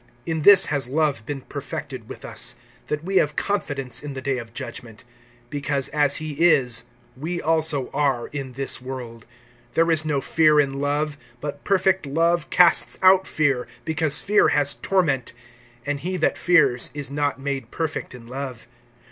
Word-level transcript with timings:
(17)In 0.25 0.41
this 0.41 0.65
has 0.65 0.87
love 0.89 1.23
been 1.27 1.41
perfected 1.41 2.09
with 2.09 2.21
us[4:17], 2.23 2.55
that 2.87 3.03
we 3.03 3.17
have 3.17 3.35
confidence 3.35 4.01
in 4.01 4.13
the 4.13 4.19
day 4.21 4.39
of 4.39 4.51
judgment; 4.51 5.03
because 5.51 5.89
as 5.89 6.15
he 6.15 6.31
is, 6.43 6.85
we 7.15 7.39
also 7.39 7.87
are 7.91 8.25
in 8.29 8.53
this 8.53 8.81
world. 8.81 9.27
(18)There 9.75 9.93
is 9.93 10.03
no 10.03 10.19
fear 10.19 10.59
in 10.59 10.79
love; 10.79 11.19
but 11.39 11.63
perfect 11.63 12.07
love 12.07 12.49
casts 12.49 12.97
out 13.03 13.27
fear, 13.27 13.67
because 13.85 14.21
fear 14.21 14.47
has 14.47 14.73
torment[4:18]; 14.73 15.33
and 15.85 15.99
he 15.99 16.17
that 16.17 16.35
fears 16.35 16.89
is 16.95 17.11
not 17.11 17.39
made 17.39 17.69
perfect 17.69 18.15
in 18.15 18.25
love. 18.25 18.67